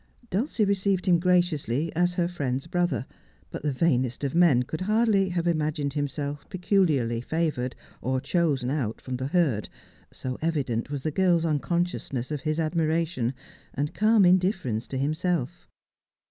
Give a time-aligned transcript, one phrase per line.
[0.31, 3.05] Dulcie received him graciously, as her friend's brother,
[3.51, 8.99] but the vainest of men could hardly have imagined himself peculiarly favoured or chosen out
[8.99, 9.69] from the herd,
[10.11, 13.35] so evident was the girl's unconsciousness of his admiration,
[13.75, 15.69] and calm indifference to him self.